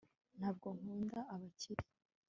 [0.37, 1.83] ntabwo nkunda abakire